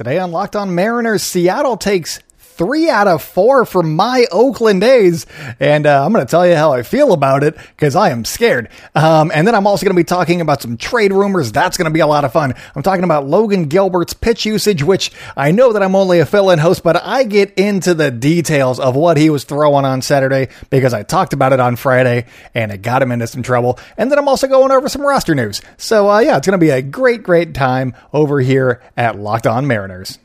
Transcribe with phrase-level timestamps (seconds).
[0.00, 2.20] Today on Locked On Mariners, Seattle takes
[2.60, 5.24] three out of four from my Oakland A's.
[5.58, 8.26] And uh, I'm going to tell you how I feel about it because I am
[8.26, 8.68] scared.
[8.94, 11.52] Um, and then I'm also going to be talking about some trade rumors.
[11.52, 12.52] That's going to be a lot of fun.
[12.74, 16.50] I'm talking about Logan Gilbert's pitch usage, which I know that I'm only a fill
[16.50, 20.48] in host, but I get into the details of what he was throwing on Saturday
[20.68, 23.78] because I talked about it on Friday and it got him into some trouble.
[23.96, 25.62] And then I'm also going over some roster news.
[25.78, 29.46] So, uh, yeah, it's going to be a great, great time over here at Locked
[29.46, 30.18] On Mariners.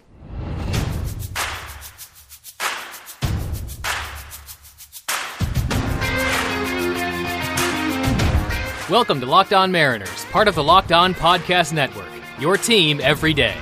[8.87, 12.05] Welcome to Locked On Mariners, part of the Locked On Podcast Network.
[12.39, 13.57] Your team every day.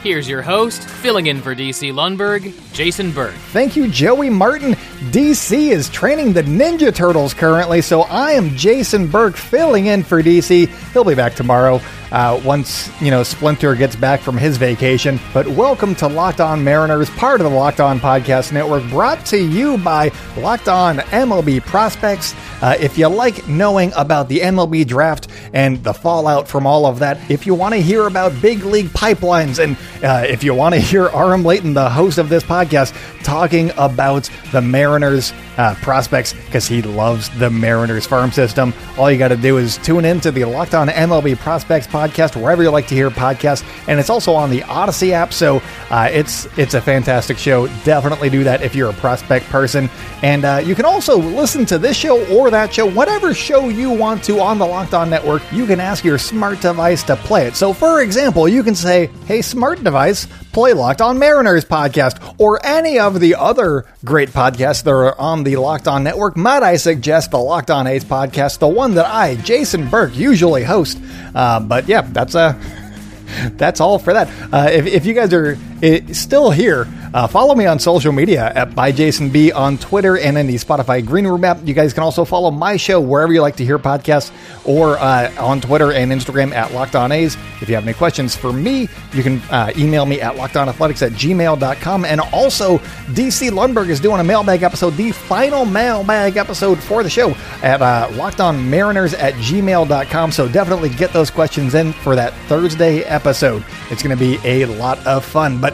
[0.00, 3.34] Here's your host, filling in for DC Lundberg, Jason Burke.
[3.34, 4.74] Thank you, Joey Martin.
[5.10, 10.22] DC is training the Ninja Turtles currently, so I am Jason Burke filling in for
[10.22, 10.68] DC.
[10.92, 11.80] He'll be back tomorrow
[12.12, 15.20] uh, once you know Splinter gets back from his vacation.
[15.32, 19.38] But welcome to Locked On Mariners, part of the Locked On Podcast Network, brought to
[19.38, 22.34] you by Locked On MLB Prospects.
[22.62, 26.98] Uh, if you like knowing about the MLB draft and the fallout from all of
[26.98, 30.74] that, if you want to hear about big league pipelines, and uh, if you want
[30.74, 36.32] to hear Aram Leighton, the host of this podcast, talking about the Mariners uh, prospects
[36.32, 40.20] because he loves the Mariners farm system, all you got to do is tune in
[40.20, 41.99] to the Locked On MLB Prospects podcast
[42.36, 45.32] wherever you like to hear podcasts, and it's also on the Odyssey app.
[45.32, 47.66] So uh, it's it's a fantastic show.
[47.84, 49.88] Definitely do that if you're a prospect person,
[50.22, 53.90] and uh, you can also listen to this show or that show, whatever show you
[53.90, 55.42] want to on the Locked On Network.
[55.52, 57.56] You can ask your smart device to play it.
[57.56, 62.64] So, for example, you can say, "Hey, smart device." Play Locked On Mariners podcast or
[62.64, 66.36] any of the other great podcasts that are on the Locked On Network.
[66.36, 70.64] Might I suggest the Locked On A's podcast, the one that I, Jason Burke, usually
[70.64, 71.00] host.
[71.34, 72.58] Uh, but yeah, that's a.
[73.52, 74.28] that's all for that.
[74.52, 78.52] Uh, if, if you guys are uh, still here, uh, follow me on social media
[78.54, 81.58] at by Jason B on Twitter and in the Spotify Green Room app.
[81.64, 84.30] You guys can also follow my show wherever you like to hear podcasts
[84.64, 87.36] or uh, on Twitter and Instagram at Locked On A's.
[87.60, 91.12] If you have any questions for me, you can uh, email me at lockedonathletics at
[91.12, 92.04] gmail.com.
[92.04, 97.10] And also, DC Lundberg is doing a mailbag episode, the final mailbag episode for the
[97.10, 97.30] show
[97.62, 100.32] at uh, lockedonmariners at gmail.com.
[100.32, 103.64] So definitely get those questions in for that Thursday episode.
[103.90, 105.60] It's going to be a lot of fun.
[105.60, 105.69] But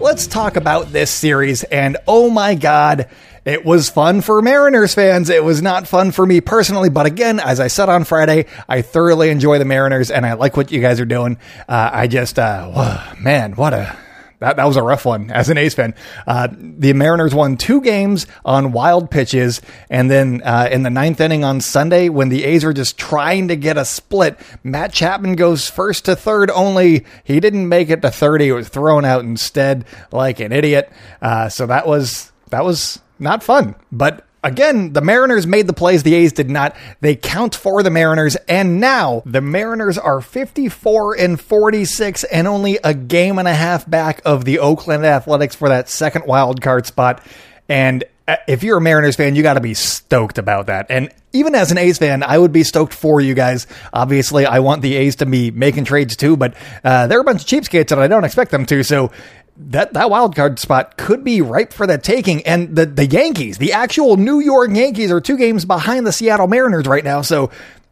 [0.00, 1.64] let's talk about this series.
[1.64, 3.08] And oh my God,
[3.44, 5.30] it was fun for Mariners fans.
[5.30, 6.90] It was not fun for me personally.
[6.90, 10.56] But again, as I said on Friday, I thoroughly enjoy the Mariners and I like
[10.56, 11.38] what you guys are doing.
[11.68, 13.96] Uh, I just, uh, man, what a
[14.40, 15.94] that, that was a rough one as an A's fan.
[16.26, 19.60] Uh, the Mariners won two games on wild pitches.
[19.90, 23.48] And then uh, in the ninth inning on Sunday, when the A's were just trying
[23.48, 28.02] to get a split, Matt Chapman goes first to third, only he didn't make it
[28.02, 28.44] to 30.
[28.44, 30.90] He was thrown out instead like an idiot.
[31.20, 33.74] Uh, so that was, that was not fun.
[33.90, 36.74] But Again, the Mariners made the plays, the A's did not.
[37.02, 42.78] They count for the Mariners, and now the Mariners are 54 and 46 and only
[42.82, 46.86] a game and a half back of the Oakland Athletics for that second wild card
[46.86, 47.22] spot.
[47.68, 50.86] And uh, if you're a Mariners fan, you got to be stoked about that.
[50.88, 53.66] And even as an A's fan, I would be stoked for you guys.
[53.92, 57.42] Obviously, I want the A's to be making trades too, but uh, they're a bunch
[57.42, 58.82] of cheapskates and I don't expect them to.
[58.82, 59.12] So
[59.58, 62.46] that that wild card spot could be ripe for the taking.
[62.46, 66.46] And the the Yankees, the actual New York Yankees, are two games behind the Seattle
[66.46, 67.22] Mariners right now.
[67.22, 67.50] So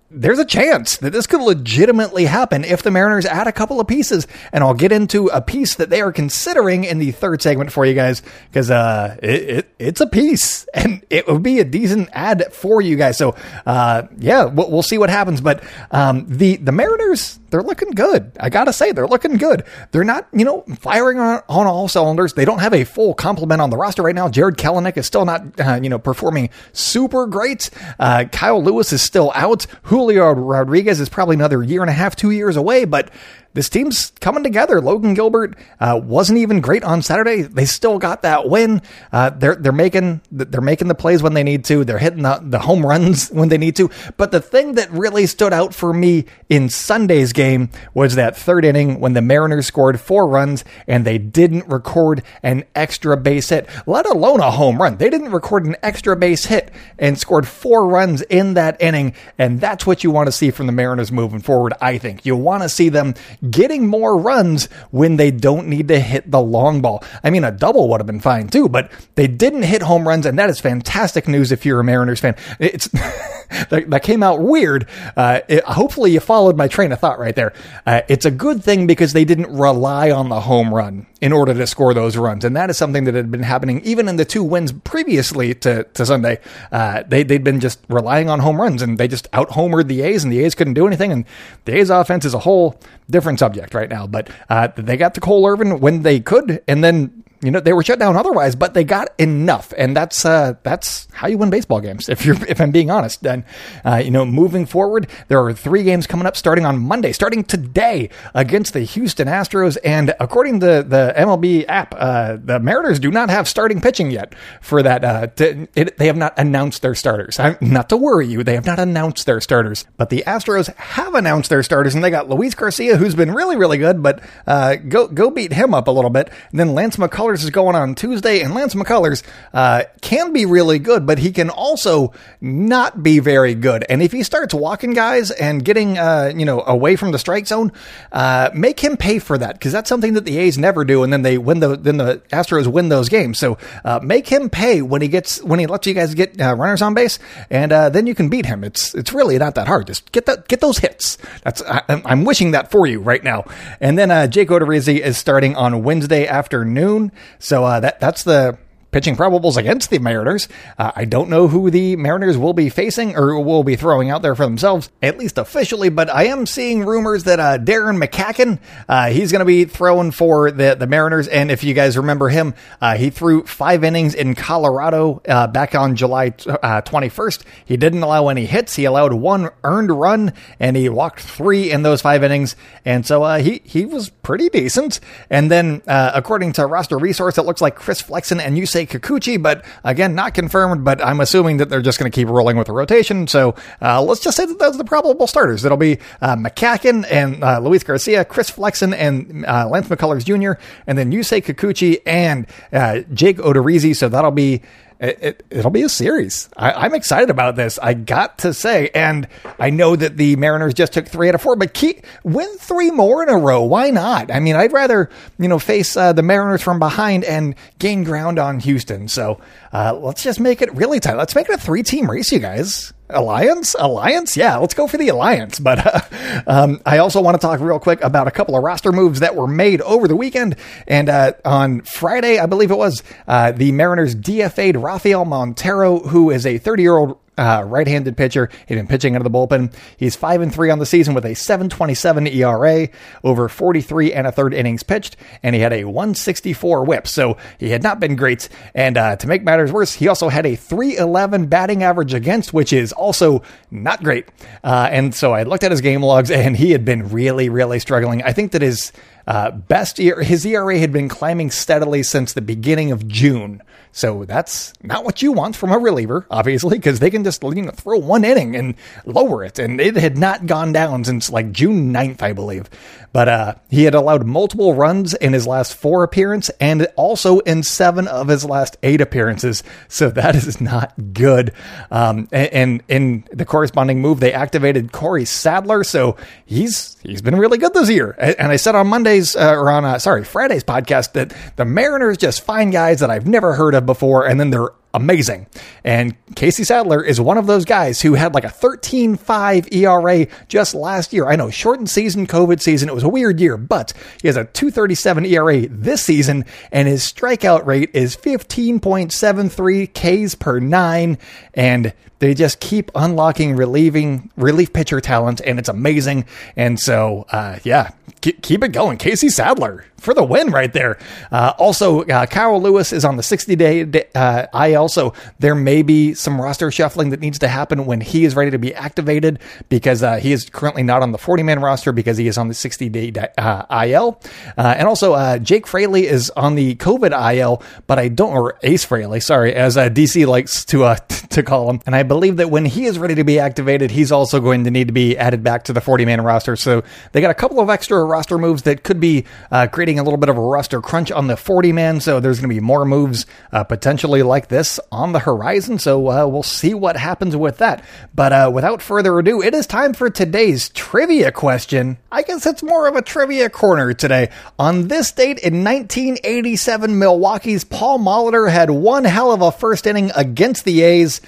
[0.09, 3.89] there's a chance that this could legitimately happen if the Mariners add a couple of
[3.89, 4.27] pieces.
[4.53, 7.85] And I'll get into a piece that they are considering in the third segment for
[7.85, 12.09] you guys because uh, it, it, it's a piece and it would be a decent
[12.13, 13.19] ad for you guys.
[13.19, 13.35] So
[13.67, 15.41] uh, yeah, we'll, we'll, see what happens.
[15.41, 18.33] But um, the the Mariners they're looking good.
[18.41, 19.65] I gotta say they're looking good.
[19.93, 22.35] They're not you know firing on, on all cylinders.
[22.35, 24.29] They don't have a full complement on the roster right now.
[24.29, 27.71] Jarred Kelenic is still not uh, you know performing super great.
[27.99, 29.67] Uh, Kyle Lewis is still out.
[29.83, 33.11] Julio Rodriguez is probably another year and a half, two years away, but
[33.57, 34.83] this team's coming together.
[34.83, 37.41] Logan Gilbert uh, wasn't even great on Saturday.
[37.41, 38.83] They still got that win.
[39.11, 41.83] Uh, they're they're making they're making the plays when they need to.
[41.83, 43.91] They're hitting the, the home runs when they need to.
[44.19, 48.67] But the thing that really stood out for me in Sunday's game was that third
[48.67, 53.67] inning when the Mariners scored four runs and they didn't record an extra base hit,
[53.87, 54.99] let alone a home run.
[54.99, 59.15] They didn't record an extra base hit and scored four runs in that inning.
[59.39, 61.73] And that's what you want to see from the Mariners moving forward.
[61.81, 63.15] I think you want to see them
[63.51, 67.03] getting more runs when they don't need to hit the long ball.
[67.23, 70.27] I mean, a double would have been fine too, but they didn't hit home runs,
[70.27, 72.37] and that is fantastic news if you're a Mariners fan.
[72.59, 72.89] It's
[73.71, 74.89] that, that, came out weird.
[75.17, 77.53] Uh, it, hopefully, you followed my train of thought right there.
[77.85, 81.07] Uh, it's a good thing because they didn't rely on the home run.
[81.21, 82.45] In order to score those runs.
[82.45, 85.85] And that is something that had been happening even in the two wins previously to,
[85.85, 86.39] to Sunday.
[86.71, 90.03] Uh, they, they'd been just relying on home runs and they just out homered the
[90.03, 91.13] A's and the A's couldn't do anything.
[91.13, 91.25] And
[91.65, 92.79] the A's offense is a whole
[93.09, 94.07] different subject right now.
[94.07, 96.63] But uh, they got to Cole Irvin when they could.
[96.69, 100.25] And then you know they were shut down otherwise, but they got enough, and that's
[100.25, 102.09] uh, that's how you win baseball games.
[102.17, 103.45] If you're if I'm being honest, then
[103.85, 107.45] uh, you know moving forward, there are three games coming up starting on Monday, starting
[107.45, 113.11] today against the Houston Astros, and according to the MLB app, uh, the Mariners do
[113.11, 115.05] not have starting pitching yet for that.
[115.05, 117.39] Uh, to, it, they have not announced their starters.
[117.39, 121.15] I'm, not to worry you, they have not announced their starters, but the Astros have
[121.15, 124.77] announced their starters, and they got Luis Garcia, who's been really really good, but uh,
[124.77, 127.75] go go beat him up a little bit, and then Lance McCullers McCullers is going
[127.75, 133.03] on Tuesday, and Lance McCullers uh, can be really good, but he can also not
[133.03, 133.85] be very good.
[133.89, 137.47] And if he starts walking guys and getting uh, you know away from the strike
[137.47, 137.73] zone,
[138.13, 141.13] uh, make him pay for that because that's something that the A's never do, and
[141.13, 143.39] then they win the then the Astros win those games.
[143.39, 146.55] So uh, make him pay when he gets when he lets you guys get uh,
[146.55, 147.19] runners on base,
[147.51, 148.63] and uh, then you can beat him.
[148.63, 149.89] It's it's really not that hard.
[149.89, 151.19] Just get that get those hits.
[151.43, 153.47] That's I, am wishing that for you right now.
[153.81, 157.11] And then Jake Odorizzi is starting on Wednesday afternoon.
[157.39, 158.59] So uh, that that's the
[158.97, 160.49] pitching probables against the Mariners.
[160.79, 164.23] Uh, I don't know who the Mariners will be facing or will be throwing out
[164.23, 168.59] there for themselves, at least officially, but I am seeing rumors that uh, Darren McCaughan,
[168.89, 171.29] uh, he's going to be throwing for the, the Mariners.
[171.29, 175.75] And if you guys remember him, uh, he threw five innings in Colorado uh, back
[175.75, 177.41] on July 21st.
[177.43, 178.77] Uh, he didn't allow any hits.
[178.77, 182.57] He allowed one earned run and he walked three in those five innings.
[182.87, 185.01] And so he, he was pretty decent.
[185.29, 189.65] And then, according to roster resource, it looks like Chris Flexen and Yusei Kikuchi, but
[189.85, 190.85] again, not confirmed.
[190.85, 193.27] But I'm assuming that they're just going to keep rolling with the rotation.
[193.27, 195.65] So uh, let's just say that those are the probable starters.
[195.65, 200.61] It'll be uh, McCaughan and uh, Luis Garcia, Chris Flexen and uh, Lance McCullers Jr.,
[200.87, 203.95] and then Yusei Kikuchi and uh, Jake Odorizzi.
[203.95, 204.63] So that'll be
[204.99, 206.49] it, will it, be a series.
[206.57, 207.79] I, am excited about this.
[207.79, 209.29] I got to say, and
[209.59, 212.91] I know that the Mariners just took three out of four, but keep win three
[212.91, 213.63] more in a row.
[213.63, 214.31] Why not?
[214.31, 218.39] I mean, I'd rather you know face uh, the Mariners from behind and gain ground
[218.39, 219.09] on Houston.
[219.09, 219.41] So
[219.73, 221.17] uh, let's just make it really tight.
[221.17, 222.93] Let's make it a three team race, you guys.
[223.09, 223.77] Alliance?
[223.79, 224.37] Alliance?
[224.37, 225.59] Yeah, let's go for the Alliance.
[225.59, 228.93] But uh, um, I also want to talk real quick about a couple of roster
[228.93, 230.57] moves that were made over the weekend.
[230.87, 236.31] And uh, on Friday, I believe it was, uh, the Mariners DFA'd Rafael Montero, who
[236.31, 238.49] is a 30 year old uh, right-handed pitcher.
[238.67, 239.73] He'd been pitching out of the bullpen.
[239.97, 242.89] He's five and three on the season with a 7.27 ERA,
[243.25, 247.07] over 43 and a third innings pitched, and he had a 164 WHIP.
[247.07, 248.49] So he had not been great.
[248.75, 252.73] And uh, to make matters worse, he also had a 311 batting average against, which
[252.73, 254.27] is also not great.
[254.65, 257.79] Uh, and so I looked at his game logs, and he had been really, really
[257.79, 258.23] struggling.
[258.23, 258.93] I think that his
[259.27, 263.63] uh, best year, his ERA had been climbing steadily since the beginning of June.
[263.97, 267.63] So that's not what you want from a reliever, obviously, because they can just you
[267.63, 268.75] know, throw one inning and
[269.07, 269.59] lower it.
[269.59, 272.69] And it had not gone down since like June 9th, I believe.
[273.17, 277.63] But uh, he had allowed multiple runs in his last four appearances and also in
[277.63, 279.63] seven of his last eight appearances.
[279.89, 281.53] So that is not good.
[281.91, 285.83] Um, and, in the corresponding move, they activated Corey Sadler.
[285.83, 288.11] So he's he's been really good this year.
[288.19, 292.19] And I said on Monday's uh, or on uh, sorry Friday's podcast that the Mariners
[292.19, 295.47] just find guys that I've never heard of before, and then they're amazing.
[295.85, 300.75] And Casey Sadler is one of those guys who had like a 13.5 ERA just
[300.75, 301.29] last year.
[301.29, 302.89] I know, shortened season, COVID season.
[302.89, 307.03] It was a weird year, but he has a 237 ERA this season, and his
[307.03, 311.19] strikeout rate is 15.73 Ks per nine.
[311.55, 316.25] And they just keep unlocking relieving relief pitcher talent, and it's amazing.
[316.57, 320.99] And so, uh, yeah, keep it going, Casey Sadler for the win right there.
[321.33, 325.83] Uh, also, uh, Kyle Lewis is on the 60 day uh, IL, so there may
[325.83, 329.39] be some roster shuffling that needs to happen when he is ready to be activated
[329.69, 332.49] because uh, he is currently not on the 40 man roster because he is on
[332.49, 334.21] the 60 day uh, IL.
[334.57, 338.59] Uh, and also, uh, Jake Fraley is on the COVID IL, but I don't, or
[338.63, 340.97] Ace Fraley, sorry, as DC likes to
[341.31, 341.81] to call him.
[341.87, 344.71] And I believe that when he is ready to be activated, he's also going to
[344.71, 346.57] need to be added back to the 40 man roster.
[346.57, 346.83] So
[347.13, 349.27] they got a couple of extra roster moves that could be
[349.73, 352.49] creating a little bit of a roster crunch on the 40 man, so there's going
[352.49, 355.79] to be more moves uh, potentially like this on the horizon.
[355.79, 357.85] So uh, we'll see what happens with that.
[358.15, 361.99] But uh, without further ado, it is time for today's trivia question.
[362.11, 364.31] I guess it's more of a trivia corner today.
[364.59, 370.11] On this date in 1987, Milwaukee's Paul Molitor had one hell of a first inning
[370.15, 371.21] against the A's.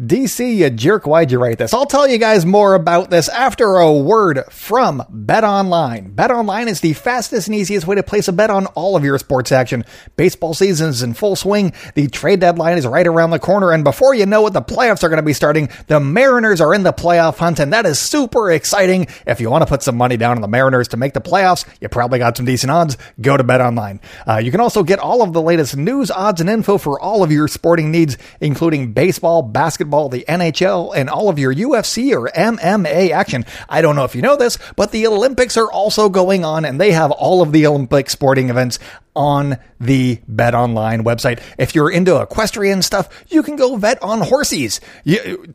[0.00, 1.74] DC, you jerk, why'd you write this?
[1.74, 6.12] I'll tell you guys more about this after a word from Bet Online.
[6.12, 9.04] Bet Online is the fastest and easiest way to place a bet on all of
[9.04, 9.84] your sports action.
[10.16, 11.74] Baseball season is in full swing.
[11.96, 13.72] The trade deadline is right around the corner.
[13.72, 15.68] And before you know it, the playoffs are going to be starting.
[15.88, 19.06] The Mariners are in the playoff hunt, and that is super exciting.
[19.26, 21.66] If you want to put some money down on the Mariners to make the playoffs,
[21.78, 22.96] you probably got some decent odds.
[23.20, 24.00] Go to Bet Online.
[24.26, 27.22] Uh, you can also get all of the latest news, odds, and info for all
[27.22, 32.16] of your sporting needs, including baseball, basketball, basketball, the NHL, and all of your UFC
[32.16, 33.44] or MMA action.
[33.68, 36.80] I don't know if you know this, but the Olympics are also going on and
[36.80, 38.78] they have all of the Olympic sporting events
[39.16, 41.42] on the Bet Online website.
[41.58, 44.80] If you're into equestrian stuff, you can go bet on horses,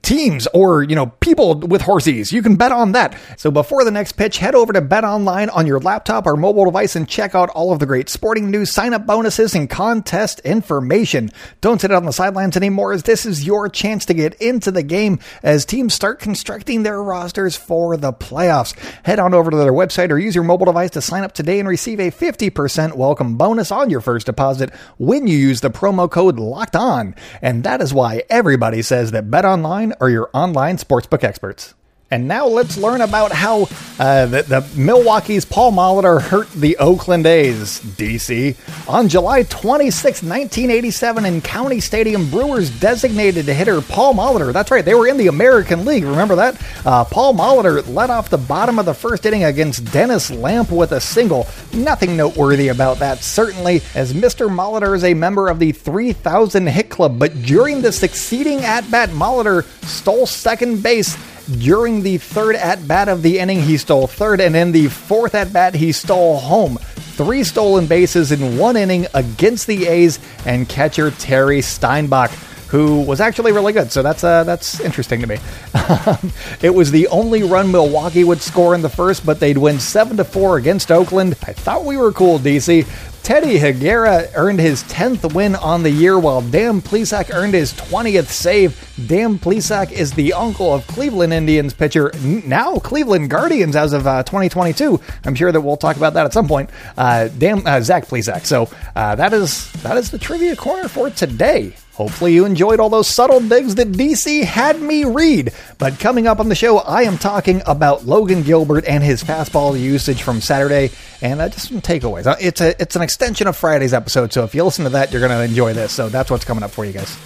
[0.02, 2.34] teams, or you know people with horses.
[2.34, 3.18] You can bet on that.
[3.38, 6.66] So before the next pitch, head over to Bet Online on your laptop or mobile
[6.66, 10.42] device and check out all of the great sporting news, sign up bonuses, and contest
[10.42, 11.32] information.
[11.62, 14.84] Don't sit on the sidelines anymore, as this is your chance to get into the
[14.84, 18.78] game as teams start constructing their rosters for the playoffs.
[19.04, 21.60] Head on over to their website or use your mobile device to sign up today
[21.60, 26.10] and receive a 50% welcome bonus on your first deposit when you use the promo
[26.10, 27.16] code locked on.
[27.42, 31.76] And that is why everybody says that Bet Online are your online sportsbook experts.
[32.12, 33.64] And now let's learn about how
[33.98, 38.56] uh, the, the, Milwaukee's Paul Molitor hurt the Oakland A's, DC.
[38.88, 44.54] On July 26, 1987, in County Stadium, Brewers designated hitter Paul Molitor.
[44.54, 46.04] That's right, they were in the American League.
[46.04, 46.62] Remember that?
[46.86, 50.92] Uh, Paul Molitor led off the bottom of the first inning against Dennis Lamp with
[50.92, 51.48] a single.
[51.74, 54.48] Nothing noteworthy about that, certainly, as Mr.
[54.48, 57.18] Molitor is a member of the 3000 Hit Club.
[57.18, 63.10] But during the succeeding at bat, Molitor stole second base during the third at bat
[63.10, 66.78] of the inning, he stole third, and in the fourth at bat, he stole home.
[67.18, 72.32] Three stolen bases in one inning against the A's and catcher Terry Steinbach
[72.68, 73.92] who was actually really good.
[73.92, 75.38] So that's uh, that's interesting to me.
[76.62, 80.18] it was the only run Milwaukee would score in the first, but they'd win seven
[80.18, 81.36] to four against Oakland.
[81.44, 82.88] I thought we were cool, DC.
[83.26, 88.28] Teddy Higuera earned his 10th win on the year, while Dan Plesac earned his 20th
[88.28, 88.80] save.
[89.08, 94.22] Dan Plesac is the uncle of Cleveland Indians pitcher, now Cleveland Guardians as of uh,
[94.22, 95.02] 2022.
[95.24, 96.70] I'm sure that we'll talk about that at some point.
[96.96, 98.46] Uh, Dan, uh, Zach Plesac.
[98.46, 101.74] So uh, that is that is the trivia corner for today.
[101.96, 105.54] Hopefully, you enjoyed all those subtle digs that DC had me read.
[105.78, 109.80] But coming up on the show, I am talking about Logan Gilbert and his fastball
[109.80, 112.28] usage from Saturday, and uh, just some takeaways.
[112.28, 115.14] Uh, it's a it's an extension of Friday's episode, so if you listen to that,
[115.14, 115.94] you're going to enjoy this.
[115.94, 117.18] So that's what's coming up for you guys.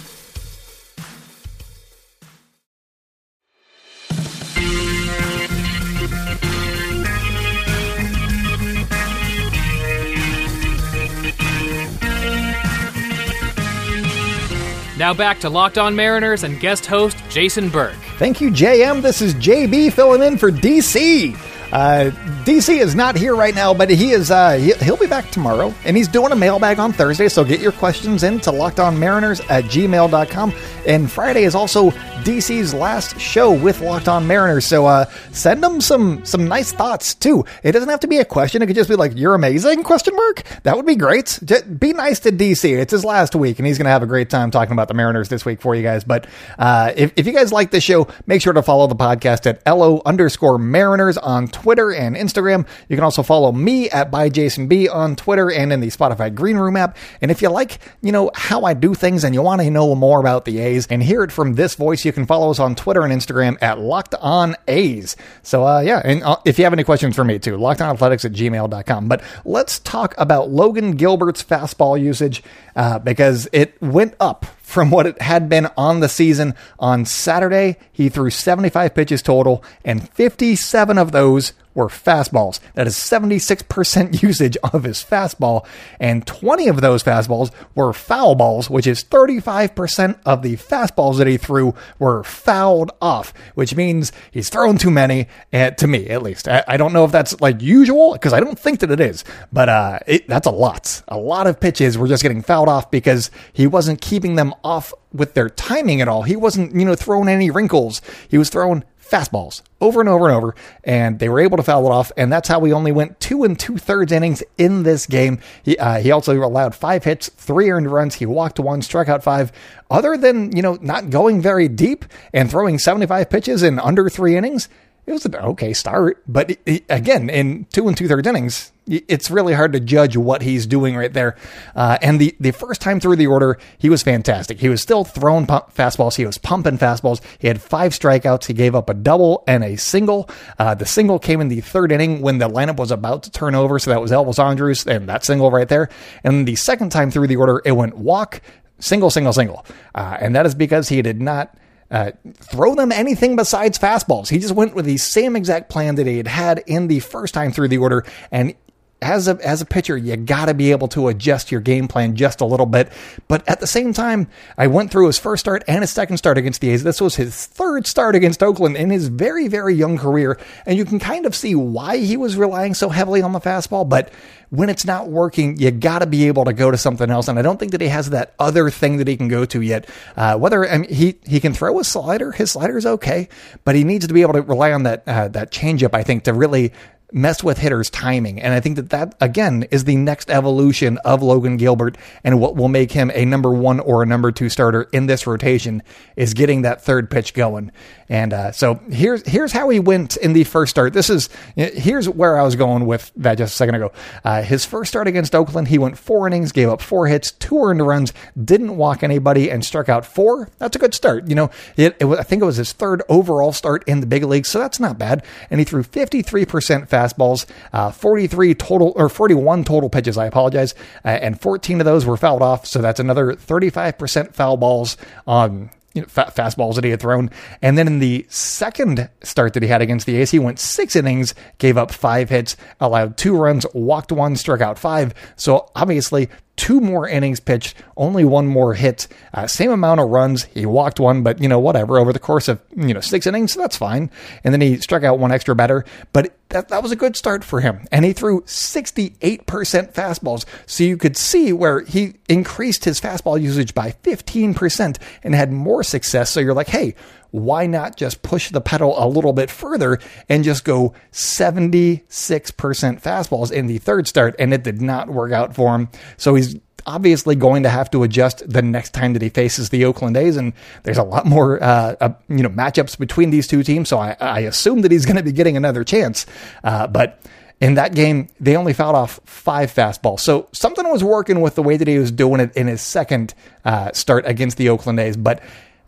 [15.00, 17.94] Now back to Locked On Mariners and guest host Jason Burke.
[18.18, 19.00] Thank you, JM.
[19.00, 21.34] This is JB filling in for DC.
[21.72, 22.10] Uh,
[22.44, 24.30] DC is not here right now, but he is.
[24.30, 27.28] Uh, he'll be back tomorrow, and he's doing a mailbag on Thursday.
[27.28, 30.52] So get your questions in to lockedonmariners at gmail.com.
[30.86, 31.90] And Friday is also
[32.24, 34.66] DC's last show with Locked On Mariners.
[34.66, 37.44] So uh, send them some some nice thoughts too.
[37.62, 38.62] It doesn't have to be a question.
[38.62, 40.42] It could just be like "You're amazing?" question mark.
[40.64, 41.38] That would be great.
[41.44, 42.76] Just be nice to DC.
[42.78, 44.94] It's his last week, and he's going to have a great time talking about the
[44.94, 46.02] Mariners this week for you guys.
[46.02, 46.26] But
[46.58, 49.70] uh, if if you guys like this show, make sure to follow the podcast at
[49.70, 52.66] lo underscore Mariners on Twitter and Instagram.
[52.88, 56.34] You can also follow me at by Jason B on Twitter and in the Spotify
[56.34, 56.96] Green Room app.
[57.20, 59.94] And if you like, you know how I do things, and you want to know
[59.94, 62.74] more about the A's and hear it from this voice, you can follow us on
[62.74, 65.16] Twitter and Instagram at Locked On A's.
[65.42, 68.32] So, uh, yeah, and uh, if you have any questions for me too, lockedonathletics at
[68.32, 69.08] gmail.com.
[69.08, 72.42] But let's talk about Logan Gilbert's fastball usage
[72.76, 76.54] uh, because it went up from what it had been on the season.
[76.78, 82.60] On Saturday, he threw 75 pitches total, and 57 of those were fastballs.
[82.74, 85.66] That is 76% usage of his fastball,
[85.98, 91.26] and 20 of those fastballs were foul balls, which is 35% of the fastballs that
[91.26, 96.22] he threw were fouled off, which means he's thrown too many, uh, to me at
[96.22, 96.48] least.
[96.48, 99.24] I, I, don't know if that's like usual, because I don't think that it is,
[99.52, 101.02] but uh, it, that's a lot.
[101.08, 104.92] A lot of pitches were just getting fouled off because he wasn't keeping them off
[105.12, 106.22] with their timing at all.
[106.22, 108.00] He wasn't, you know, throwing any wrinkles.
[108.28, 111.86] He was throwing fastballs over and over and over, and they were able to foul
[111.86, 112.12] it off.
[112.16, 115.40] And that's how we only went two and two thirds innings in this game.
[115.62, 118.14] He uh, he also allowed five hits, three earned runs.
[118.14, 119.52] He walked one, struck out five.
[119.90, 124.08] Other than you know not going very deep and throwing seventy five pitches in under
[124.08, 124.68] three innings,
[125.10, 126.22] it was an okay start.
[126.28, 130.16] But it, it, again, in two and two thirds innings, it's really hard to judge
[130.16, 131.36] what he's doing right there.
[131.74, 134.60] Uh, and the, the first time through the order, he was fantastic.
[134.60, 136.16] He was still throwing pump, fastballs.
[136.16, 137.20] He was pumping fastballs.
[137.38, 138.46] He had five strikeouts.
[138.46, 140.30] He gave up a double and a single.
[140.58, 143.54] Uh, the single came in the third inning when the lineup was about to turn
[143.54, 143.78] over.
[143.78, 145.88] So that was Elvis Andrus and that single right there.
[146.22, 148.40] And the second time through the order, it went walk,
[148.78, 149.66] single, single, single.
[149.94, 151.56] Uh, and that is because he did not
[151.90, 154.28] uh, throw them anything besides fastballs.
[154.28, 157.34] He just went with the same exact plan that he had had in the first
[157.34, 158.54] time through the order, and
[159.02, 162.16] as a as a pitcher, you got to be able to adjust your game plan
[162.16, 162.92] just a little bit.
[163.28, 164.28] But at the same time,
[164.58, 166.82] I went through his first start and his second start against the A's.
[166.82, 170.84] This was his third start against Oakland in his very very young career, and you
[170.84, 173.88] can kind of see why he was relying so heavily on the fastball.
[173.88, 174.12] But
[174.50, 177.28] when it's not working, you got to be able to go to something else.
[177.28, 179.60] And I don't think that he has that other thing that he can go to
[179.60, 179.88] yet.
[180.16, 183.28] Uh, whether I mean, he he can throw a slider, his slider is okay,
[183.64, 185.94] but he needs to be able to rely on that uh, that changeup.
[185.94, 186.72] I think to really
[187.12, 188.40] mess with hitters' timing.
[188.40, 192.56] And I think that that, again, is the next evolution of Logan Gilbert and what
[192.56, 195.82] will make him a number one or a number two starter in this rotation
[196.16, 197.72] is getting that third pitch going.
[198.08, 200.92] And uh, so here's here's how he went in the first start.
[200.92, 203.92] This is here's where I was going with that just a second ago.
[204.24, 207.62] Uh, his first start against Oakland, he went four innings, gave up four hits, two
[207.62, 208.12] earned runs,
[208.42, 210.48] didn't walk anybody, and struck out four.
[210.58, 211.28] That's a good start.
[211.28, 214.06] You know, it, it was, I think it was his third overall start in the
[214.06, 215.24] big leagues, so that's not bad.
[215.48, 220.18] And he threw 53% fastballs, uh, 43 total or 41 total pitches.
[220.18, 222.66] I apologize, uh, and 14 of those were fouled off.
[222.66, 227.30] So that's another 35% foul balls on you know, fa- fastballs that he had thrown.
[227.62, 230.94] And then in the second start that he had against the A's, he went six
[230.94, 235.14] innings, gave up five hits, allowed two runs, walked one, struck out five.
[235.36, 236.28] So obviously,
[236.60, 240.44] two more innings pitched, only one more hit, uh, same amount of runs.
[240.44, 241.98] He walked one, but you know whatever.
[241.98, 244.10] Over the course of you know six innings, that's fine.
[244.44, 247.44] And then he struck out one extra batter, but that that was a good start
[247.44, 247.86] for him.
[247.90, 253.74] And he threw 68% fastballs, so you could see where he increased his fastball usage
[253.74, 256.30] by 15% and had more success.
[256.30, 256.94] So you're like, hey
[257.30, 263.52] why not just push the pedal a little bit further and just go 76% fastballs
[263.52, 264.34] in the third start?
[264.38, 265.88] And it did not work out for him.
[266.16, 266.56] So he's
[266.86, 270.36] obviously going to have to adjust the next time that he faces the Oakland A's,
[270.36, 270.52] and
[270.82, 273.88] there's a lot more uh, uh, you know matchups between these two teams.
[273.88, 276.26] So I, I assume that he's going to be getting another chance.
[276.64, 277.20] Uh, but
[277.60, 280.20] in that game, they only fouled off five fastballs.
[280.20, 283.34] So something was working with the way that he was doing it in his second
[283.64, 285.42] uh, start against the Oakland A's, but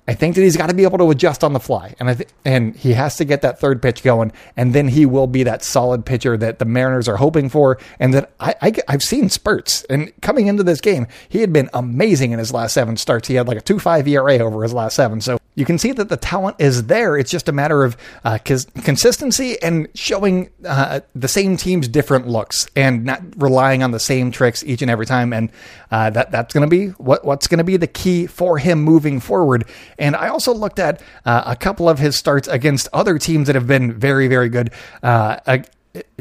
[0.08, 2.14] I think that he's got to be able to adjust on the fly, and I
[2.14, 5.44] th- and he has to get that third pitch going, and then he will be
[5.44, 9.28] that solid pitcher that the Mariners are hoping for, and that I, I have seen
[9.28, 9.84] spurts.
[9.84, 13.28] And coming into this game, he had been amazing in his last seven starts.
[13.28, 15.92] He had like a two five ERA over his last seven, so you can see
[15.92, 17.16] that the talent is there.
[17.16, 22.26] It's just a matter of uh, cons- consistency and showing uh, the same team's different
[22.26, 25.32] looks and not relying on the same tricks each and every time.
[25.32, 25.50] And
[25.90, 28.82] uh, that that's going to be what what's going to be the key for him
[28.82, 29.64] moving forward.
[29.98, 33.54] And I also looked at uh, a couple of his starts against other teams that
[33.54, 34.72] have been very very good.
[35.02, 35.62] Uh,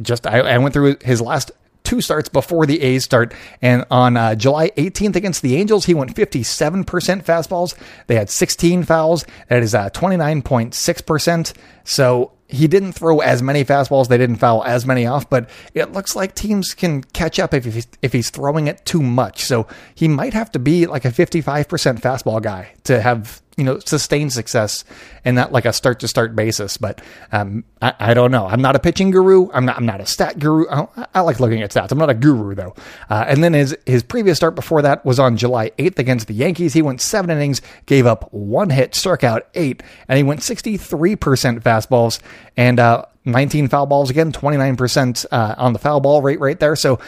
[0.01, 1.51] just I, I went through his last
[1.91, 3.33] two starts before the A's start.
[3.61, 7.75] And on uh, July 18th against the Angels, he went 57% fastballs.
[8.07, 9.25] They had 16 fouls.
[9.49, 11.53] That is uh, 29.6%.
[11.83, 14.07] So he didn't throw as many fastballs.
[14.07, 17.65] They didn't foul as many off, but it looks like teams can catch up if
[17.65, 19.43] he's, if he's throwing it too much.
[19.43, 21.65] So he might have to be like a 55%
[21.99, 24.85] fastball guy to have you know sustained success
[25.25, 26.77] and not like a start to start basis.
[26.77, 27.01] But
[27.33, 28.45] um, I, I, don't know.
[28.47, 29.49] I'm not a pitching guru.
[29.51, 29.77] I'm not.
[29.77, 30.65] I'm not a stat guru.
[30.69, 31.91] I, I like looking at stats.
[31.91, 32.75] I'm not a guru though.
[33.09, 36.33] Uh, and then his his previous start before that was on July 8th against the
[36.33, 36.73] Yankees.
[36.73, 41.61] He went seven innings, gave up one hit, struck out eight, and he went 63%
[41.61, 42.19] fastballs
[42.55, 46.75] and uh, 19 foul balls again, 29% uh, on the foul ball rate right there.
[46.75, 46.99] So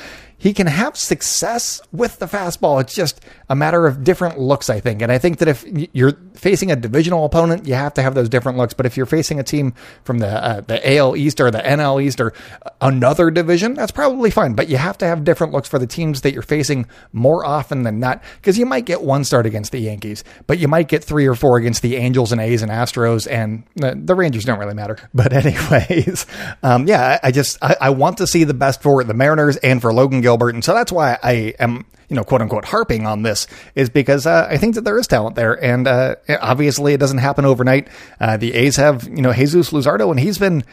[0.44, 2.82] he can have success with the fastball.
[2.82, 5.02] It's just a matter of different looks, I think.
[5.02, 8.28] And I think that if you're facing a divisional opponent, you have to have those
[8.28, 8.74] different looks.
[8.74, 12.02] But if you're facing a team from the uh, the AL East or the NL
[12.02, 12.34] East or
[12.82, 14.54] another division, that's probably fine.
[14.54, 17.84] But you have to have different looks for the teams that you're facing more often
[17.84, 21.04] than not, because you might get one start against the Yankees, but you might get
[21.04, 24.74] three or four against the Angels and A's and Astros, and the, Rangers don't really
[24.74, 24.98] matter.
[25.16, 26.26] But anyways,
[26.64, 29.58] um, yeah, I, I just I, I, want to see the best for the Mariners
[29.58, 33.08] and for Logan Gilbert, and so that's why I am you know, quote unquote, harping
[33.08, 36.94] on this is because uh, I think that there is talent there, and uh, obviously
[36.94, 37.88] it doesn't happen overnight.
[38.20, 40.64] Uh, the A's have you know Jesus Luzardo, and he's been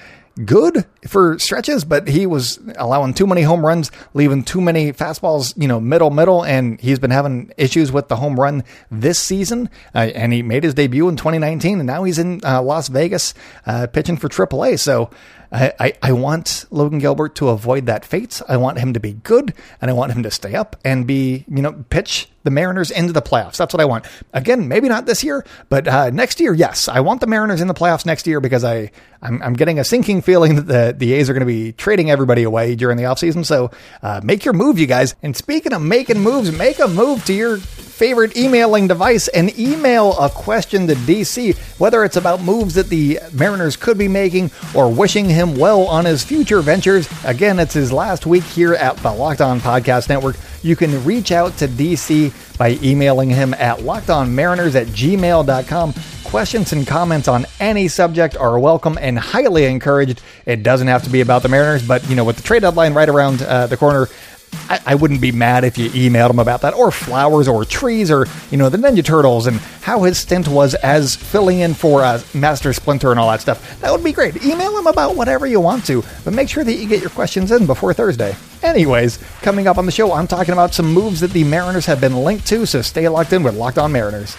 [0.45, 5.55] good for stretches, but he was allowing too many home runs, leaving too many fastballs,
[5.61, 9.69] you know, middle, middle, and he's been having issues with the home run this season.
[9.95, 13.35] Uh, and he made his debut in 2019, and now he's in uh, Las Vegas
[13.67, 14.79] uh, pitching for AAA.
[14.79, 15.11] So
[15.53, 18.41] I, I, I, want Logan Gilbert to avoid that fate.
[18.49, 21.45] I want him to be good, and I want him to stay up and be,
[21.49, 23.57] you know, pitch the Mariners into the playoffs.
[23.57, 24.07] That's what I want.
[24.33, 26.89] Again, maybe not this year, but uh, next year, yes.
[26.89, 28.91] I want the Mariners in the playoffs next year because I,
[29.23, 32.11] I'm, I'm getting a sinking feeling that the, the A's are going to be trading
[32.11, 33.45] everybody away during the offseason.
[33.45, 33.71] So
[34.03, 35.15] uh, make your move, you guys.
[35.23, 40.19] And speaking of making moves, make a move to your favorite emailing device and email
[40.19, 44.91] a question to DC, whether it's about moves that the Mariners could be making or
[44.91, 47.07] wishing him well on his future ventures.
[47.27, 50.37] Again, it's his last week here at the Locked On Podcast Network.
[50.63, 55.95] You can reach out to DC by emailing him at lockedonmariners at gmail.com.
[56.25, 60.23] Questions and comments on any subject are welcome and highly encouraged.
[60.47, 62.95] It doesn't have to be about the Mariners, but you know, with the trade deadline
[62.95, 64.09] right around uh, the corner,
[64.53, 68.11] I, I, wouldn't be mad if you emailed him about that, or flowers, or trees,
[68.11, 72.03] or you know the Ninja Turtles, and how his stint was as filling in for
[72.03, 73.81] uh, Master Splinter and all that stuff.
[73.81, 74.45] That would be great.
[74.45, 77.51] Email him about whatever you want to, but make sure that you get your questions
[77.51, 78.37] in before Thursday.
[78.63, 82.01] Anyways, coming up on the show, I'm talking about some moves that the Mariners have
[82.01, 84.37] been linked to, so stay locked in with Locked On Mariners.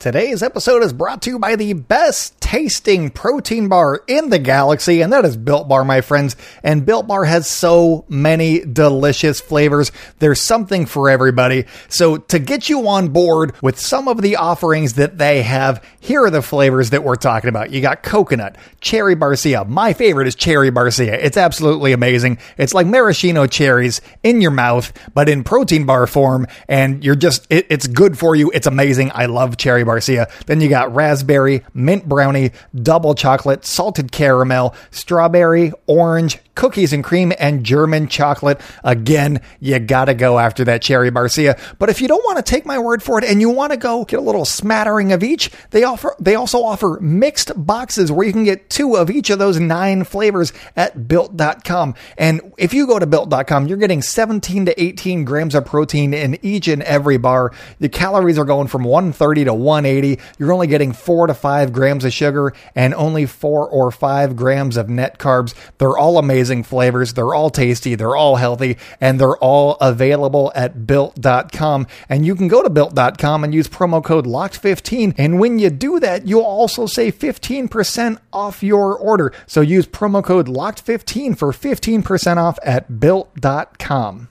[0.00, 5.02] Today's episode is brought to you by the best tasting protein bar in the galaxy,
[5.02, 6.34] and that is Built Bar, my friends.
[6.64, 9.92] And Built Bar has so many delicious flavors.
[10.18, 11.66] There's something for everybody.
[11.88, 16.24] So, to get you on board with some of the offerings that they have, here
[16.24, 17.70] are the flavors that we're talking about.
[17.70, 19.64] You got coconut, cherry barcia.
[19.68, 21.12] My favorite is cherry barcia.
[21.22, 22.38] It's absolutely amazing.
[22.58, 27.46] It's like maraschino cherries in your mouth, but in protein bar form, and you're just,
[27.48, 28.50] it, it's good for you.
[28.52, 29.12] It's amazing.
[29.14, 30.28] I love cherry Barcia.
[30.46, 32.39] Then you got raspberry, mint brownie,
[32.74, 38.60] double chocolate, salted caramel, strawberry, orange, cookies and cream, and German chocolate.
[38.84, 41.58] Again, you gotta go after that cherry Barcia.
[41.78, 43.78] But if you don't want to take my word for it and you want to
[43.78, 48.26] go get a little smattering of each, they offer they also offer mixed boxes where
[48.26, 51.94] you can get two of each of those nine flavors at built.com.
[52.18, 56.38] And if you go to built.com, you're getting 17 to 18 grams of protein in
[56.42, 57.52] each and every bar.
[57.78, 60.22] The calories are going from 130 to 180.
[60.38, 62.29] You're only getting four to five grams of sugar
[62.74, 65.54] and only four or five grams of net carbs.
[65.78, 67.14] They're all amazing flavors.
[67.14, 67.94] They're all tasty.
[67.94, 71.86] They're all healthy and they're all available at built.com.
[72.08, 75.14] And you can go to built.com and use promo code LOCKED15.
[75.18, 79.32] And when you do that, you'll also save 15% off your order.
[79.46, 84.29] So use promo code LOCKED15 for 15% off at built.com.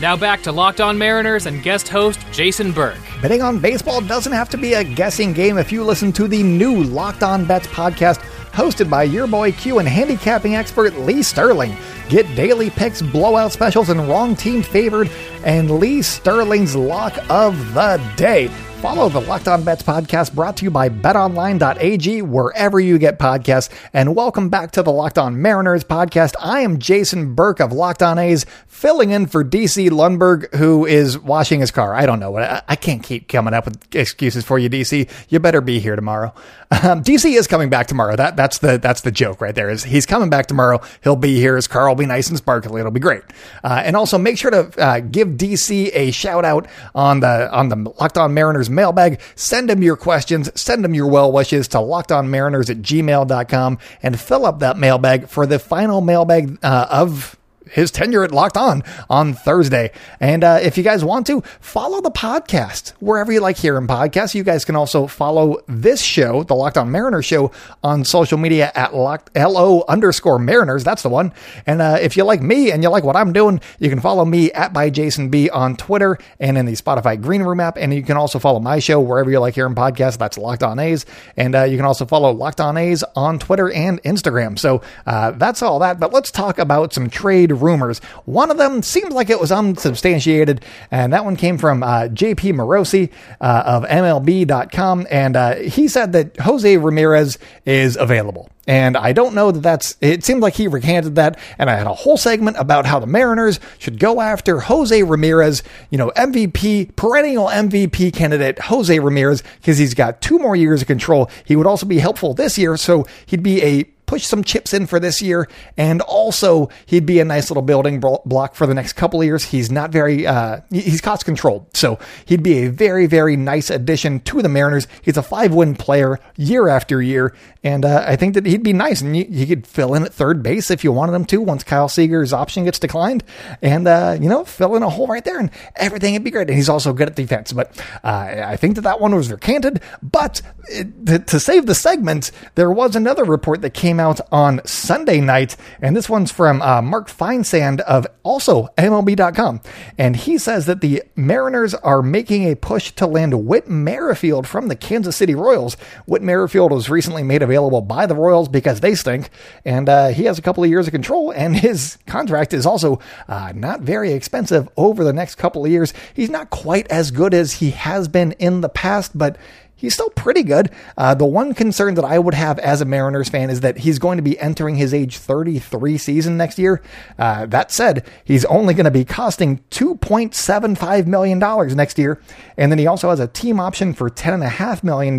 [0.00, 2.96] Now back to Locked On Mariners and guest host Jason Burke.
[3.20, 6.42] Betting on baseball doesn't have to be a guessing game if you listen to the
[6.42, 11.76] new Locked On Bets podcast hosted by your boy Q and handicapping expert Lee Sterling.
[12.08, 15.10] Get daily picks, blowout specials, and wrong team favored,
[15.44, 18.50] and Lee Sterling's lock of the day.
[18.80, 23.68] Follow the Locked On Bets podcast brought to you by betonline.ag wherever you get podcasts.
[23.92, 26.34] And welcome back to the Locked On Mariners podcast.
[26.40, 31.18] I am Jason Burke of Locked On A's, filling in for DC Lundberg, who is
[31.18, 31.92] washing his car.
[31.94, 32.38] I don't know.
[32.38, 35.10] I, I can't keep coming up with excuses for you, DC.
[35.28, 36.32] You better be here tomorrow.
[36.72, 38.14] Um, DC is coming back tomorrow.
[38.14, 39.70] That that's the that's the joke right there.
[39.70, 40.80] Is he's coming back tomorrow?
[41.02, 41.56] He'll be here.
[41.56, 42.78] His car will be nice and sparkly.
[42.78, 43.22] It'll be great.
[43.64, 47.70] Uh, and also make sure to uh, give DC a shout out on the on
[47.70, 49.20] the Locked On Mariners mailbag.
[49.34, 50.48] Send him your questions.
[50.58, 55.46] Send him your well wishes to lockedonmariners at gmail.com and fill up that mailbag for
[55.46, 57.36] the final mailbag uh, of
[57.70, 59.92] his tenure at Locked On on Thursday.
[60.20, 64.34] And uh, if you guys want to, follow the podcast wherever you like hearing podcasts.
[64.34, 67.52] You guys can also follow this show, the Locked On Mariners show,
[67.82, 70.84] on social media at locked, LO underscore Mariners.
[70.84, 71.32] That's the one.
[71.66, 74.24] And uh, if you like me and you like what I'm doing, you can follow
[74.24, 77.76] me at by Jason B on Twitter and in the Spotify Green Room app.
[77.76, 80.18] And you can also follow my show wherever you like hearing podcasts.
[80.18, 81.06] That's Locked On A's.
[81.36, 84.58] And uh, you can also follow Locked On A's on Twitter and Instagram.
[84.58, 86.00] So uh, that's all that.
[86.00, 88.00] But let's talk about some trade rumors.
[88.24, 92.54] One of them seems like it was unsubstantiated, and that one came from uh, JP
[92.54, 98.50] Morosi uh, of MLB.com, and uh, he said that Jose Ramirez is available.
[98.70, 101.40] And I don't know that that's, it seemed like he recanted that.
[101.58, 105.64] And I had a whole segment about how the Mariners should go after Jose Ramirez,
[105.90, 110.86] you know, MVP, perennial MVP candidate Jose Ramirez, because he's got two more years of
[110.86, 111.28] control.
[111.44, 112.76] He would also be helpful this year.
[112.76, 117.20] So he'd be a push some chips in for this year, and also he'd be
[117.20, 119.44] a nice little building block for the next couple years.
[119.44, 124.18] He's not very, uh, he's cost controlled, so he'd be a very, very nice addition
[124.20, 124.88] to the Mariners.
[125.00, 128.72] He's a five win player year after year, and uh, I think that he'd be
[128.72, 131.62] nice, and he could fill in at third base if you wanted him to once
[131.62, 133.22] Kyle Seager's option gets declined,
[133.62, 136.48] and uh, you know fill in a hole right there, and everything would be great.
[136.48, 139.80] And he's also good at defense, but uh, I think that that one was recanted.
[140.02, 145.20] But it, to save the segment, there was another report that came out on Sunday
[145.20, 149.60] night, and this one's from uh, Mark Feinsand of also MLB.com,
[149.96, 154.66] and he says that the Mariners are making a push to land Whit Merrifield from
[154.66, 155.74] the Kansas City Royals.
[156.06, 159.30] Whit Merrifield was recently made available by the Royals because they stink,
[159.64, 162.98] and uh, he has a couple of years of control, and his contract is also
[163.28, 165.92] uh, not very expensive over the next couple of years.
[166.14, 169.36] He's not quite as good as he has been in the past, but
[169.80, 170.70] he's still pretty good.
[170.96, 173.98] Uh, the one concern that I would have as a Mariners fan is that he's
[173.98, 176.82] going to be entering his age 33 season next year.
[177.18, 181.38] Uh, that said, he's only going to be costing $2.75 million
[181.76, 182.20] next year.
[182.56, 185.14] And then he also has a team option for $10.5 million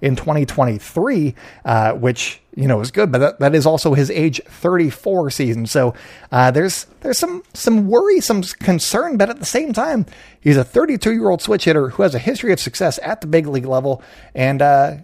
[0.00, 1.34] in 2023,
[1.64, 5.66] uh, which you know is good, but that, that is also his age 34 season.
[5.66, 5.94] So
[6.32, 10.06] uh, there's there's some some worry, some concern, but at the same time,
[10.40, 13.28] he's a 32 year old switch hitter who has a history of success at the
[13.28, 14.02] big league level,
[14.34, 14.96] and uh,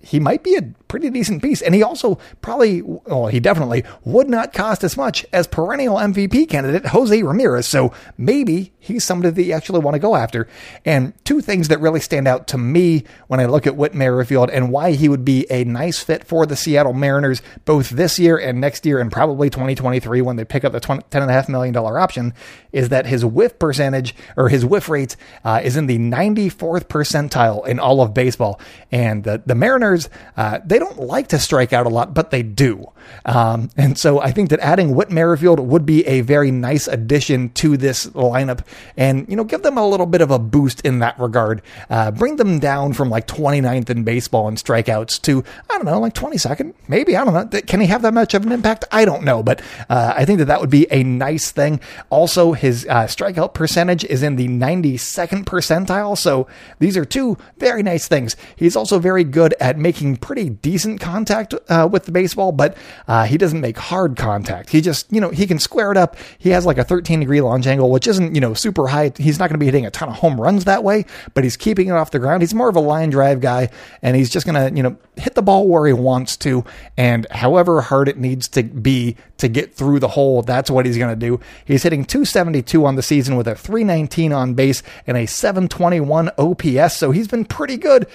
[0.00, 1.60] he might be a pretty decent piece.
[1.60, 6.48] And he also probably, well, he definitely would not cost as much as perennial MVP
[6.48, 7.66] candidate Jose Ramirez.
[7.66, 10.48] So maybe he's somebody that you actually want to go after.
[10.84, 14.50] And two things that really stand out to me when I look at Whit Merrifield
[14.50, 18.38] and why he would be a nice fit for the Seattle Mariners both this year
[18.38, 22.32] and next year and probably 2023 when they pick up the $10.5 million option
[22.72, 27.66] is that his whiff percentage or his whiff rate uh, is in the 94th percentile
[27.66, 28.60] in all of baseball.
[28.90, 29.87] And the, the Mariners,
[30.36, 32.92] uh, they don't like to strike out a lot, but they do.
[33.24, 37.50] Um, and so I think that adding Whit Merrifield would be a very nice addition
[37.50, 38.64] to this lineup
[38.96, 41.62] and, you know, give them a little bit of a boost in that regard.
[41.90, 46.00] Uh, bring them down from like 29th in baseball in strikeouts to, I don't know,
[46.00, 47.16] like 22nd, maybe.
[47.16, 47.60] I don't know.
[47.62, 48.84] Can he have that much of an impact?
[48.90, 49.42] I don't know.
[49.42, 51.80] But uh, I think that that would be a nice thing.
[52.10, 56.16] Also, his uh, strikeout percentage is in the 92nd percentile.
[56.16, 56.46] So
[56.78, 58.36] these are two very nice things.
[58.56, 63.24] He's also very good at making pretty decent contact uh, with the baseball, but uh,
[63.24, 64.70] he doesn't make hard contact.
[64.70, 66.16] He just, you know, he can square it up.
[66.38, 69.12] He has like a 13 degree launch angle, which isn't, you know, super high.
[69.16, 71.56] He's not going to be hitting a ton of home runs that way, but he's
[71.56, 72.42] keeping it off the ground.
[72.42, 73.70] He's more of a line drive guy,
[74.02, 76.64] and he's just going to, you know, hit the ball where he wants to,
[76.96, 80.98] and however hard it needs to be to get through the hole, that's what he's
[80.98, 81.40] going to do.
[81.64, 86.96] He's hitting 272 on the season with a 319 on base and a 721 OPS,
[86.96, 88.06] so he's been pretty good.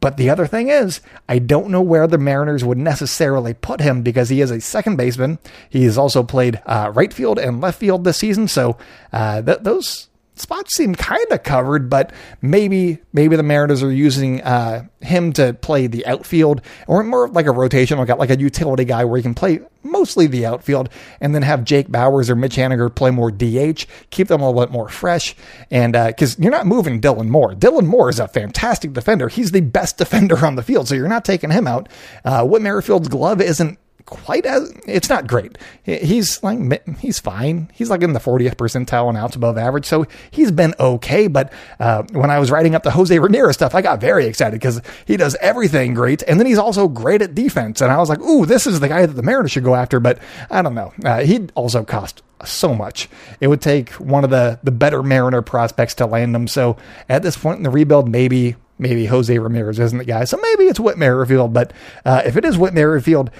[0.00, 4.02] But the other thing is, I don't know where the Mariners would necessarily put him
[4.02, 5.38] because he is a second baseman.
[5.68, 8.76] He has also played uh, right field and left field this season, so
[9.12, 10.08] uh, th- those
[10.40, 15.54] spots seem kind of covered, but maybe maybe the Mariners are using uh, him to
[15.54, 19.22] play the outfield or more like a rotational guy, like a utility guy where he
[19.22, 20.88] can play mostly the outfield
[21.20, 24.60] and then have Jake Bauers or Mitch Haniger play more DH, keep them a little
[24.60, 25.34] bit more fresh.
[25.70, 27.54] And because uh, you're not moving Dylan Moore.
[27.54, 29.28] Dylan Moore is a fantastic defender.
[29.28, 31.88] He's the best defender on the field, so you're not taking him out.
[32.24, 35.58] Uh, Whit Merrifield's glove isn't quite as it's not great.
[35.84, 36.58] He's like
[36.98, 37.70] he's fine.
[37.74, 41.26] He's like in the 40th percentile and outs above average, so he's been okay.
[41.26, 44.54] But uh, when I was writing up the Jose Ramirez stuff, I got very excited
[44.54, 47.82] because he does everything great, and then he's also great at defense.
[47.82, 50.00] And I was like, "Ooh, this is the guy that the Mariners should go after."
[50.00, 50.18] But
[50.50, 50.92] I don't know.
[51.04, 53.08] Uh, he'd also cost so much.
[53.40, 56.48] It would take one of the the better Mariner prospects to land him.
[56.48, 60.24] So at this point in the rebuild, maybe maybe Jose Ramirez isn't the guy.
[60.24, 61.52] So maybe it's Whit Merrifield.
[61.52, 61.72] But
[62.06, 63.30] uh, if it is Whit Merrifield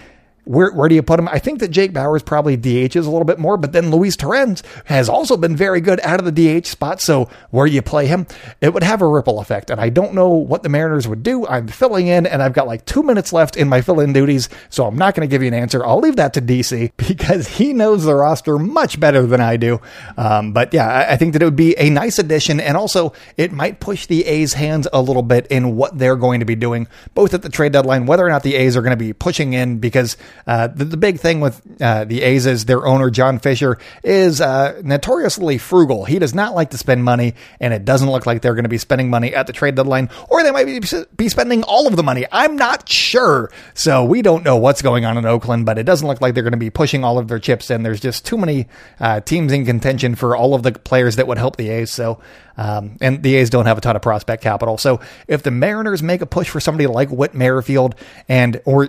[0.48, 1.28] where, where do you put him?
[1.28, 4.62] I think that Jake Bauers probably DHs a little bit more, but then Luis Torrens
[4.86, 7.02] has also been very good out of the DH spot.
[7.02, 8.26] So where do you play him,
[8.62, 9.68] it would have a ripple effect.
[9.68, 11.46] And I don't know what the Mariners would do.
[11.46, 14.48] I'm filling in and I've got like two minutes left in my fill in duties.
[14.70, 15.84] So I'm not going to give you an answer.
[15.84, 19.82] I'll leave that to DC because he knows the roster much better than I do.
[20.16, 22.58] Um, but yeah, I, I think that it would be a nice addition.
[22.58, 26.40] And also it might push the A's hands a little bit in what they're going
[26.40, 28.92] to be doing, both at the trade deadline, whether or not the A's are going
[28.92, 32.64] to be pushing in because uh, the, the, big thing with uh, the A's is
[32.64, 36.04] their owner, John Fisher, is uh, notoriously frugal.
[36.04, 38.68] He does not like to spend money, and it doesn't look like they're going to
[38.68, 40.80] be spending money at the trade deadline, or they might be,
[41.16, 42.26] be spending all of the money.
[42.32, 43.50] I'm not sure.
[43.74, 46.42] So we don't know what's going on in Oakland, but it doesn't look like they're
[46.42, 47.82] going to be pushing all of their chips in.
[47.82, 48.66] There's just too many
[49.00, 51.90] uh, teams in contention for all of the players that would help the A's.
[51.90, 52.20] So
[52.58, 54.76] um, and the A's don't have a ton of prospect capital.
[54.76, 57.94] So if the Mariners make a push for somebody like Whit Merrifield
[58.28, 58.88] and or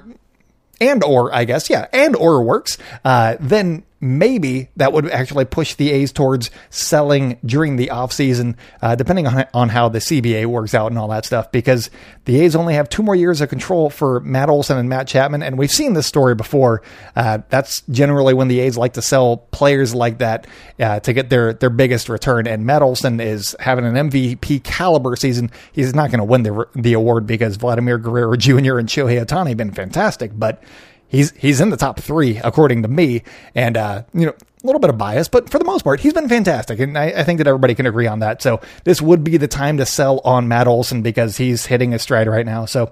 [0.82, 5.76] and or I guess yeah, and or works, uh, then maybe that would actually push
[5.76, 10.74] the A's towards selling during the offseason, uh, depending on, on how the CBA works
[10.74, 11.90] out and all that stuff, because
[12.26, 15.44] the A's only have two more years of control for Matt Olson and Matt Chapman.
[15.44, 16.82] And we've seen this story before.
[17.16, 20.48] Uh, that's generally when the A's like to sell players like that
[20.80, 22.48] uh, to get their, their biggest return.
[22.48, 25.52] And Matt Olson is having an MVP caliber season.
[25.74, 28.78] He's not going to win the, the award because Vladimir Guerrero Jr.
[28.78, 30.64] and Shohei Ohtani have been fantastic, but
[31.10, 34.80] he's he's in the top three according to me, and uh, you know a little
[34.80, 37.38] bit of bias, but for the most part, he's been fantastic, and I, I, think
[37.38, 38.42] that everybody can agree on that.
[38.42, 42.02] So this would be the time to sell on Matt Olson because he's hitting his
[42.02, 42.66] stride right now.
[42.66, 42.92] So.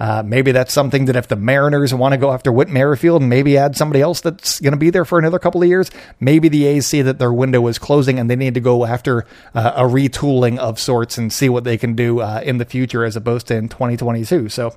[0.00, 3.30] Uh, maybe that's something that if the Mariners want to go after Whit Merrifield and
[3.30, 6.48] maybe add somebody else that's going to be there for another couple of years, maybe
[6.48, 9.24] the A's see that their window is closing and they need to go after
[9.54, 13.04] uh, a retooling of sorts and see what they can do uh, in the future
[13.04, 14.48] as opposed to in 2022.
[14.48, 14.74] So,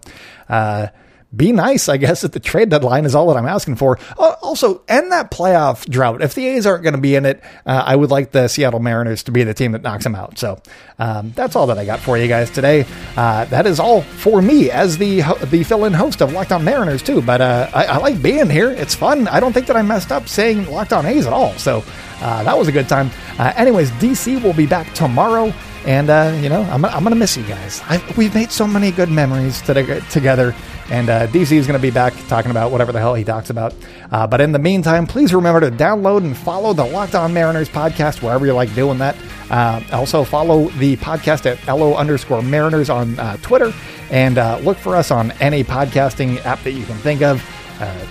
[0.50, 0.90] uh,
[1.36, 4.00] be nice, I guess, at the trade deadline is all that I'm asking for.
[4.18, 6.22] Uh, also, end that playoff drought.
[6.22, 8.80] If the A's aren't going to be in it, uh, I would like the Seattle
[8.80, 10.38] Mariners to be the team that knocks them out.
[10.38, 10.62] So
[11.00, 12.86] um, that's all that I got for you guys today.
[13.18, 17.04] Uh, that is all for me as the the fill-in host of Locked On Mariners
[17.04, 17.22] too.
[17.22, 18.72] But uh, I, I, like being here.
[18.72, 19.28] It's fun.
[19.28, 21.52] I don't think that I messed up saying Locked On A's at all.
[21.58, 21.84] So
[22.22, 23.12] uh, that was a good time.
[23.38, 25.54] Anyways, DC will be back tomorrow.
[25.86, 26.08] And,
[26.44, 27.82] you know, I'm, I'm going to miss you guys.
[27.86, 30.54] I, we've made so many good memories to, together.
[30.90, 33.50] And uh, DC is going to be back talking about whatever the hell he talks
[33.50, 33.74] about.
[34.12, 37.68] Uh, but in the meantime, please remember to download and follow the Locked On Mariners
[37.68, 39.18] podcast wherever you like doing that.
[39.50, 43.74] Uh, also, follow the podcast at LO underscore Mariners on uh, Twitter.
[44.10, 47.44] And uh, look for us on any podcasting app that you can think of.
[47.80, 48.06] Uh,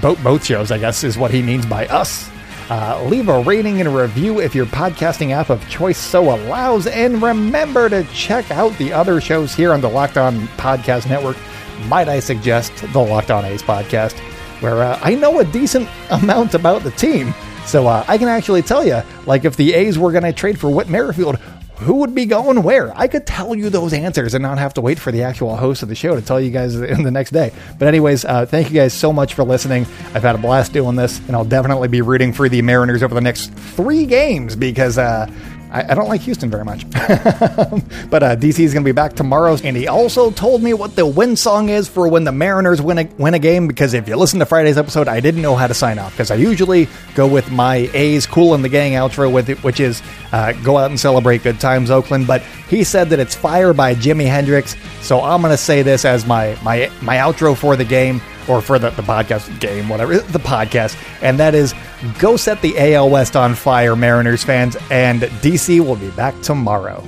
[0.00, 2.28] both, both shows, I guess, is what he means by us.
[2.70, 6.86] Uh, leave a rating and a review if your podcasting app of choice so allows.
[6.86, 11.38] And remember to check out the other shows here on the Locked On Podcast Network.
[11.86, 14.18] Might I suggest the Locked On A's podcast,
[14.60, 17.32] where uh, I know a decent amount about the team.
[17.66, 20.58] So uh, I can actually tell you, like, if the A's were going to trade
[20.58, 21.36] for Whit Merrifield,
[21.76, 22.96] who would be going where?
[22.98, 25.82] I could tell you those answers and not have to wait for the actual host
[25.82, 27.52] of the show to tell you guys in the next day.
[27.78, 29.86] But, anyways, uh, thank you guys so much for listening.
[30.14, 33.14] I've had a blast doing this, and I'll definitely be rooting for the Mariners over
[33.14, 35.30] the next three games because uh,
[35.70, 36.88] I, I don't like Houston very much.
[36.90, 39.56] but uh, DC is going to be back tomorrow.
[39.62, 42.98] And he also told me what the win song is for when the Mariners win
[42.98, 43.68] a, win a game.
[43.68, 46.12] Because if you listen to Friday's episode, I didn't know how to sign off.
[46.12, 49.80] Because I usually go with my A's Kool and the Gang outro, with it, which
[49.80, 50.02] is
[50.32, 52.26] uh, go out and celebrate good times, Oakland.
[52.26, 54.76] But he said that it's Fire by Jimi Hendrix.
[55.02, 58.60] So I'm going to say this as my, my, my outro for the game or
[58.60, 60.96] for the, the podcast game, whatever, the podcast.
[61.22, 61.74] And that is
[62.18, 67.04] go set the AL West on fire, Mariners fans, and DC will be back tomorrow.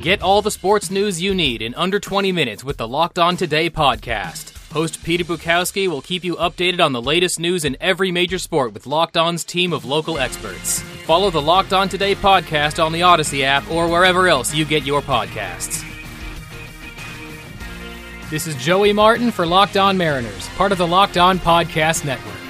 [0.00, 3.36] Get all the sports news you need in under 20 minutes with the Locked On
[3.38, 4.54] Today podcast.
[4.70, 8.74] Host Peter Bukowski will keep you updated on the latest news in every major sport
[8.74, 10.80] with Locked On's team of local experts.
[11.06, 14.84] Follow the Locked On Today podcast on the Odyssey app or wherever else you get
[14.84, 15.93] your podcasts.
[18.34, 22.43] This is Joey Martin for Locked On Mariners, part of the Locked On Podcast Network.